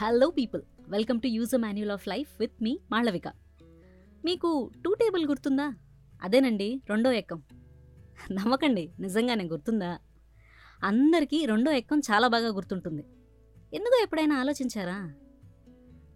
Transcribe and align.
Hello 0.00 0.30
people 0.30 0.62
welcome 0.88 1.20
to 1.20 1.26
use 1.26 1.54
a 1.54 1.58
manual 1.58 1.92
of 1.92 2.08
life 2.08 2.28
with 2.40 2.52
me 2.62 2.78
Malavika 2.92 3.28
మీకు 4.24 4.70
two 4.84 4.94
table 4.94 5.26
గుర్తుందా? 5.26 5.74
అదేనండి 6.22 6.82
రెండో 6.90 7.12
ఎక్కం 7.12 7.42
నమ్మకండి 8.32 8.92
నిజంగానే 9.00 9.44
గుర్తుందా? 9.44 9.98
అందరికీ 10.84 11.46
రెండో 11.46 11.72
ఎక్కం 11.72 11.98
చాలా 11.98 12.28
బాగా 12.28 12.48
గుర్తుంటుంది. 12.48 13.02
ఎందుకో 13.74 14.02
ఎప్పుడైనా 14.02 14.36
ఆలోచించారా? 14.36 15.14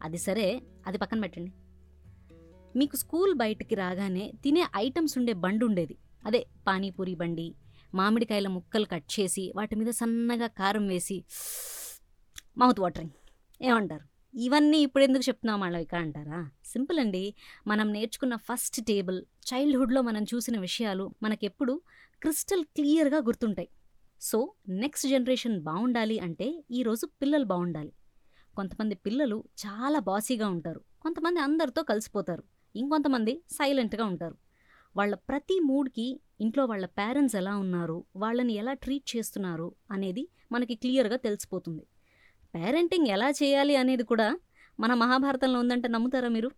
అది 0.03 0.18
సరే 0.18 0.62
అది 0.86 0.99
పక్కన 0.99 1.21
పెట్టండి. 1.21 1.53
మీకు 2.76 2.96
స్కూల్ 2.96 3.35
బయటికి 3.35 3.75
రాగానే 3.75 4.32
తినే 4.44 4.67
ఐటమ్స్ 4.76 5.18
ఉండే 5.18 5.32
బండి 5.32 5.64
ఉండేది. 5.64 5.96
అదే 6.26 6.46
పానీపూరి 6.67 7.14
బండి 7.14 7.54
మామిడికాయల 7.94 8.49
ముక్కలు 8.49 8.85
కట్ 8.85 9.21
చేసి 9.21 9.53
వాటి 9.57 9.75
మీద 9.75 9.86
సన్నగా 9.86 10.46
కారం 10.46 10.86
వేసి 10.86 11.25
మౌత్ 12.58 12.80
వాటరింగ్ 12.80 13.11
ఏమంటారు? 13.62 14.04
ఇవన్నీ 14.34 14.79
ఇప్పుడు 14.79 15.04
ఎందుకు 15.04 15.29
చెప్తున్నాం 15.29 15.61
మాళవిక 15.61 15.94
అంటారా? 15.94 16.50
సింపుల్ 16.64 16.98
అండి. 16.98 17.34
మనం 17.66 17.93
నేర్చుకున్న 17.93 18.36
ఫస్ట్ 18.36 18.84
టేబుల్ 18.84 19.22
చైల్డ్హుడ్లో 19.22 20.03
మనం 20.03 20.22
చూసిన 20.22 20.61
విషయాలు 20.61 21.14
మనకెప్పుడు 21.22 21.82
క్రిస్టల్ 22.22 22.64
క్లియర్గా 22.64 23.18
గుర్తుంటాయి. 23.18 23.68
సో 24.20 24.53
నెక్స్ట్ 24.68 25.08
జనరేషన్ 25.08 25.61
బాగుండాలి 25.61 26.18
అంటే 26.18 26.64
ఈరోజు 26.70 27.06
పిల్లలు 27.06 27.44
బాగుండాలి 27.44 27.93
కొంతమంది 28.56 28.94
పిల్లలు 28.94 29.44
చాలా 29.67 29.98
బాసీగా 29.98 30.48
ఉంటారు. 30.48 30.81
కొంతమంది 31.03 31.40
అందరితో 31.40 31.82
కలిసిపోతారు. 31.82 32.44
ఇంకొంతమంది 32.77 33.42
సైలెంట్గా 33.50 34.05
ఉంటారు. 34.05 34.36
వాళ్ళ 34.97 35.14
ప్రతి 35.14 35.61
మూడ్కి 35.61 36.20
ఇంట్లో 36.41 36.64
వాళ్ళ 36.64 36.86
పేరెంట్స్ 36.86 37.36
ఎలా 37.36 37.56
ఉన్నారు? 37.56 38.05
వాళ్ళని 38.17 38.53
ఎలా 38.53 38.72
ట్రీట్ 38.72 39.17
చేస్తున్నారు? 39.17 39.75
అనేది 39.91 40.28
మనకి 40.53 40.75
క్లియర్గా 40.75 41.17
తెలిసిపోతుంది. 41.17 41.87
పేరెంటింగ్ 42.55 43.06
ఎలా 43.06 43.31
చేయాలి 43.31 43.77
అనేది 43.77 44.03
కూడా 44.03 44.39
మన 44.81 44.95
మహాభారతంలో 44.95 45.61
ఉందంటే 45.61 45.89
నమ్ముతారా 45.89 46.28
మీరు? 46.28 46.50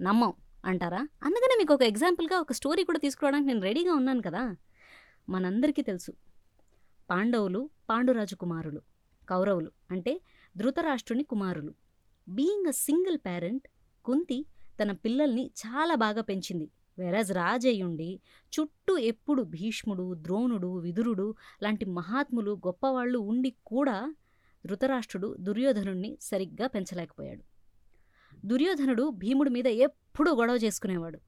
నమ్మం 0.00 0.32
అంటారా? 0.64 0.98
అందుకనే 0.98 1.54
మీకు 1.58 1.74
ఒక 1.74 1.82
ఎగ్జాంపుల్గా 1.82 2.40
ఒక 2.40 2.52
స్టోరీ 2.52 2.84
కూడా 2.84 2.98
తీసుకురావడానికి 2.98 3.46
నేను 3.46 3.60
రెడీగా 3.60 3.94
ఉన్నాను 3.94 4.22
కదా? 4.22 4.56
మనందరికీ 5.28 5.82
తెలుసు. 5.82 6.12
పాండవులు 7.10 7.70
పాండురాజు 7.90 8.34
కుమారులు 8.34 8.80
కౌరవులు 9.28 9.70
అంటే 9.90 10.20
ధృతరాష్ట్రుని 10.56 11.22
కుమారులు. 11.22 11.74
Being 12.28 12.66
a 12.66 12.70
single 12.70 13.18
parent 13.18 13.68
Kunti 14.04 14.46
తన 14.82 14.92
పిల్లల్ని 14.92 15.50
చాలా 15.66 15.94
బాగా 15.94 16.22
పెంచింది. 16.22 16.70
వెరాజ్ 16.98 17.32
రాజయ్యుండి 17.32 18.20
చుట్టూ 18.52 18.98
ఎప్పుడు 18.98 19.42
భీష్ముడు 19.42 20.14
ద్రోణుడు 20.14 20.78
విదురుడు 20.78 21.34
లాంటి 21.62 21.84
మహాత్ములు 21.84 22.60
గొప్పవాళ్ళు 22.66 23.18
ఉండి 23.18 23.54
కూడా 23.66 24.14
ధృతరాష్ట్రుడు 24.66 25.36
దుర్యోధనుణ్ణి 25.38 26.18
సరిగ్గా 26.20 26.66
పెంచలేకపోయాడు. 26.66 27.42
దుర్యోధనుడు 28.44 29.10
భీముడి 29.10 29.50
మీద 29.50 29.66
ఎప్పుడూ 29.66 30.30
గొడవ 30.34 30.56
చేసుకునేవాడు. 30.56 31.18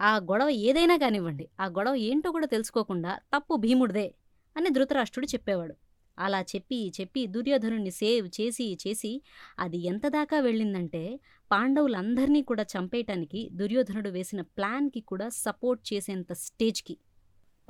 ఆ 0.00 0.18
గొడవ 0.30 0.48
ఏదైనా 0.68 0.96
కానివ్వండి 0.96 1.48
ఆ 1.60 1.66
గొడవ 1.68 1.94
ఏంటో 1.94 2.32
కూడా 2.32 2.46
తెలుసుకోకుండా 2.46 3.18
తప్పు 3.34 3.54
భీముడిదే 3.56 4.08
అని 4.56 4.70
ధృతరాష్ట్రుడు 4.70 5.26
చెప్పేవాడు. 5.26 5.74
అలా 6.18 6.40
చెప్పి 6.42 6.92
చెప్పి 7.00 7.26
దుర్యోధనుణ్ణి 7.26 7.90
సేవ్ 7.90 8.26
చేసి 8.40 8.76
చేసి 8.86 9.12
అది 9.58 9.78
ఎంత 9.78 10.06
దాకా 10.08 10.38
వెళ్ళిందంటే 10.40 11.02
పాండవులందరినీ 11.50 12.42
కూడా 12.42 12.62
చంపేయటానికి 12.62 13.50
దుర్యోధనుడు 13.52 14.10
వేసిన 14.10 14.40
ప్లాన్కి 14.40 15.00
కూడా 15.00 15.28
సపోర్ట్ 15.44 15.92
చేసేంత 15.92 16.32
స్టేజ్కి 16.32 16.94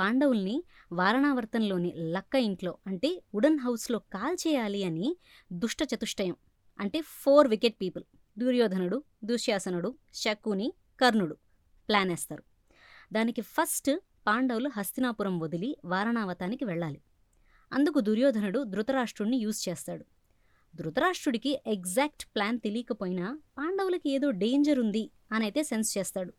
పాండవుల్ని 0.02 0.64
వారణావర్తంలోని 0.92 1.92
లక్క 1.96 2.34
ఇంట్లో 2.34 2.78
అంటే 2.86 3.22
వుడన్ 3.34 3.58
హౌస్లో 3.58 3.98
కాల్చేయాలి 3.98 4.84
అని 4.84 5.16
దుష్ట 5.52 5.78
చతుష్టయం 5.94 6.36
అంటే 6.80 7.00
ఫోర్ 7.00 7.48
వికెట్ 7.48 7.76
పీపుల్ 7.80 8.04
దుర్యోధనుడు 8.38 9.04
దుశ్శాసనుడు 9.24 9.94
శకుని 10.14 10.72
కర్ణుడు 11.00 11.36
ప్లాన్ 11.88 12.08
వేస్తారు. 12.08 12.42
దానికి 13.12 13.40
ఫస్ట్ 13.40 13.90
పాండవులు 14.26 14.68
హస్తినాపురం 14.68 15.38
వదిలి 15.38 15.76
వారణావతానికి 15.84 16.64
వెళ్ళాలి. 16.64 17.02
అందుకు 17.72 18.00
దుర్యోధనుడు 18.00 18.64
ధృతరాష్ట్రుణ్ణి 18.64 19.36
యూజ్ 19.36 19.68
చేస్తాడు. 19.68 20.04
ధృతరాష్ట్రుడికి 20.76 21.60
ఎగ్జాక్ట్ 21.66 22.26
ప్లాన్ 22.34 22.60
తెలియకపోయినా 22.60 23.38
పాండవులకి 23.58 24.10
ఏదో 24.10 24.30
డేంజర్ 24.30 24.78
ఉంది 24.78 25.10
అని 25.32 25.44
అయితే 25.44 25.62
సెన్స్ 25.62 25.98
చేస్తాడు. 25.98 26.32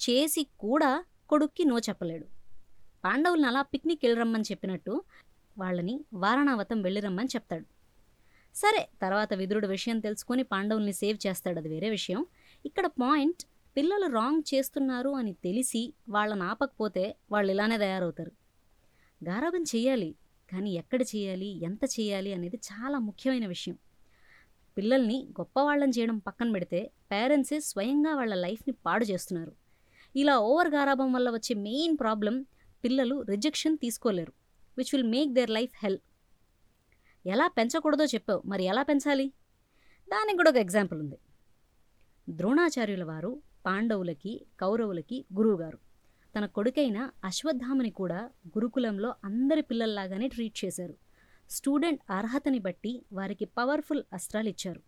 చేసి 0.00 0.46
కూడా 0.60 1.04
కొడుక్కి 1.28 1.64
నో 1.64 1.78
చెప్పలేడు. 1.78 2.33
పాండవులను 3.04 3.46
అలా 3.46 3.62
పిక్నిక్ 3.62 4.00
వెళ్ళిరమ్మని 4.04 4.44
చెప్పినట్టు 4.50 5.02
వాళ్ళని 5.58 6.04
వారణావతం 6.14 6.82
వెళ్ళిరమ్మని 6.82 7.26
చెప్తాడు. 7.26 7.64
సరే 8.54 8.88
తర్వాత 9.02 9.34
విదురుడు 9.34 9.66
విషయం 9.66 9.98
తెలుసుకొని 9.98 10.42
పాండవుల్ని 10.42 10.92
సేవ్ 10.92 11.26
చేస్తాడు. 11.26 11.58
అది 11.58 11.68
వేరే 11.68 11.90
విషయం. 11.90 12.26
ఇక్కడ 12.66 12.86
పాయింట్ 12.86 13.42
పిల్లలు 13.76 14.06
రాంగ్ 14.12 14.54
చేస్తున్నారు 14.54 15.10
అని 15.10 15.32
తెలిసి 15.32 15.92
వాళ్ళని 16.08 16.42
ఆపకపోతే 16.42 17.16
వాళ్ళు 17.30 17.52
ఇలానే 17.52 17.78
తయారవుతారు. 17.78 18.32
గారాబం 19.24 19.62
చేయాలి 19.62 20.14
కానీ 20.52 20.70
ఎక్కడ 20.74 21.02
చేయాలి 21.02 21.64
ఎంత 21.64 21.84
చేయాలి 21.84 22.32
అనేది 22.34 22.56
చాలా 22.56 22.98
ముఖ్యమైన 22.98 23.46
విషయం. 23.46 23.78
పిల్లల్ని 24.78 25.26
గొప్పవాళ్ళని 25.40 25.92
చేయడం 25.98 26.18
పక్కన 26.18 26.52
పెడితే 26.52 26.90
పేరెంట్సే 27.12 27.60
స్వయంగా 27.60 28.14
వాళ్ళ 28.14 28.34
లైఫ్ని 28.34 28.74
పాడు 28.86 29.04
చేస్తున్నారు. 29.04 29.52
ఇలా 30.16 30.38
ఓవర్ 30.38 30.68
గారాబం 30.68 31.12
వల్ల 31.12 31.30
వచ్చే 31.30 31.54
మెయిన్ 31.54 31.96
ప్రాబ్లం 32.00 32.46
పిల్లలు 32.84 33.22
రిజెక్షన్ 33.22 33.76
తీసుకోలేరు 33.76 34.32
which 34.78 34.94
will 34.94 35.10
make 35.10 35.32
their 35.32 35.50
life 35.50 35.72
hell 35.82 35.98
ఎలా 37.26 37.48
పెంచకూడదో 37.48 38.04
చెప్పావు 38.04 38.42
మరి 38.46 38.64
ఎలా 38.64 38.82
పెంచాలి? 38.82 39.28
దానికి 40.08 40.36
కూడా 40.36 40.50
ఒక 40.50 40.56
ఎగ్జాంపుల్ 40.56 41.00
ఉంది. 41.00 41.18
ద్రోణాచార్యుల 42.28 43.04
వారు 43.04 43.42
పాండవులకి 43.66 44.46
కౌరవులకి 44.60 45.24
గురువుగారు. 45.36 45.78
తన 46.38 46.46
కొడుకైన 46.46 47.10
అశ్వత్థామని 47.24 47.90
కూడా 47.90 48.30
గురుకులంలో 48.48 49.14
అందరి 49.24 49.62
పిల్లల్లాగానే 49.62 50.28
ట్రీట్ 50.28 50.64
చేశారు. 50.64 50.94
స్టూడెంట్ 51.50 52.00
అర్హతని 52.10 52.58
బట్టి 52.58 53.04
వారికి 53.12 53.44
పవర్ఫుల్ 53.44 54.02
అస్త్రాలు 54.12 54.48
ఇచ్చారు. 54.48 54.82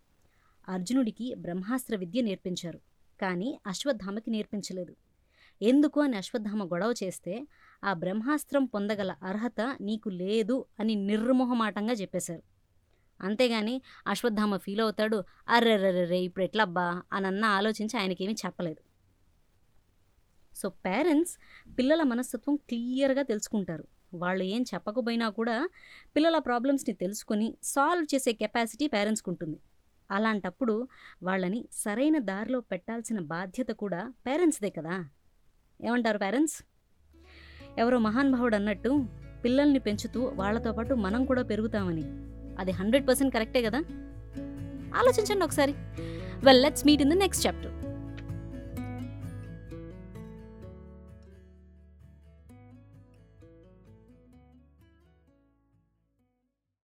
అర్జునుడికి 0.69 1.35
బ్రహ్మాస్త్ర 1.35 1.97
విద్య 1.97 2.21
నేర్పించారు 2.21 2.81
కానీ 3.21 3.59
అశ్వత్థామకి 3.67 4.31
నేర్పించలేదు. 4.31 4.97
ఎందుకు 5.63 6.01
అని 6.01 6.17
అశ్వత్థామ 6.17 6.65
గొడవ 6.65 6.95
చేస్తే 7.05 7.47
ఆ 7.87 7.93
బ్రహ్మాస్త్రం 7.93 8.65
పొందగల 8.65 9.17
అర్హత 9.23 9.77
నీకు 9.81 10.09
లేదు 10.09 10.67
అని 10.81 10.95
నిర్మోహమాటంగా 10.95 11.93
చెప్పేశారు. 11.93 12.43
అంతేగాని 13.21 13.75
అశ్వత్థామ 14.07 14.57
ఫీల్ 14.57 14.81
అవుతాడు. 14.81 15.19
అర్రెర్రెర్రే 15.49 16.21
ఇప్పుడు 16.21 16.45
ఎట్లబ్బా 16.45 17.03
అనన్న 17.13 17.45
ఆలోచించి 17.45 17.97
ఆయనకేమీ 17.99 18.33
చెప్పలేదు. 18.47 18.81
సో 20.57 20.69
పేరెంట్స్ 20.87 21.35
పిల్లల 21.79 22.03
మనస్తత్వం 22.03 22.57
క్లియర్గా 22.69 23.23
తెలుసుకుంటారు. 23.23 23.85
వాళ్ళు 24.15 24.45
ఏం 24.45 24.63
చెప్పకపోయినా 24.63 25.29
కూడా 25.29 25.57
పిల్లల 26.17 26.39
ప్రాబ్లమ్స్ని 26.39 26.95
తెలుసుకొని 26.95 27.59
సాల్వ్ 27.63 28.15
చేసే 28.15 28.33
కెపాసిటీ 28.33 28.87
పేరెంట్స్కి 28.87 29.31
ఉంటుంది 29.31 29.59
అలాంటప్పుడు 30.11 30.75
వాళ్ళని 31.23 31.69
సరైన 31.73 32.19
దారిలో 32.19 32.61
పెట్టాల్సిన 32.61 33.19
బాధ్యత 33.21 33.71
కూడా 33.73 34.13
పేరెంట్స్దే 34.27 34.71
కదా? 34.71 34.97
ఏమంటారు 35.81 36.19
పేరెంట్స్ 36.19 36.57
ఎవరో 37.79 37.99
మహానుభావుడు 37.99 38.57
అన్నట్టు 38.57 39.05
పిల్లల్ని 39.45 39.79
పెంచుతూ 39.79 40.33
వాళ్ళతో 40.35 40.73
పాటు 40.73 40.95
మనం 40.95 41.25
కూడా 41.25 41.43
పెరుగుతామని. 41.43 42.05
అది 42.59 42.71
హండ్రెడ్ 42.71 43.09
పర్సెంట్ 43.09 43.35
కరెక్టే 43.35 43.63
కదా? 43.63 43.79
ఆలోచించండి 44.97 45.45
ఒకసారి. 45.45 45.75
Well 46.45 46.63
let's 46.63 46.87
meet 46.87 47.03
in 47.03 47.11
the 47.11 47.13
next 47.13 47.47
chapter 47.47 47.86